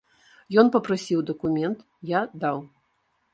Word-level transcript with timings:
Ён 0.61 0.71
папрасіў 0.75 1.21
дакумент, 1.29 1.85
я 2.13 2.21
даў. 2.45 2.57